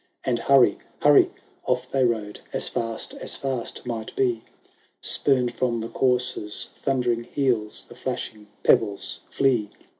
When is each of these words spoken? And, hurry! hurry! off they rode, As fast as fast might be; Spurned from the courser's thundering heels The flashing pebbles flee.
And, 0.23 0.39
hurry! 0.39 0.79
hurry! 1.03 1.29
off 1.67 1.91
they 1.91 2.03
rode, 2.03 2.39
As 2.53 2.67
fast 2.67 3.13
as 3.13 3.35
fast 3.35 3.85
might 3.85 4.15
be; 4.15 4.41
Spurned 4.99 5.53
from 5.53 5.79
the 5.79 5.89
courser's 5.89 6.71
thundering 6.73 7.23
heels 7.25 7.85
The 7.87 7.93
flashing 7.93 8.47
pebbles 8.63 9.19
flee. 9.29 9.69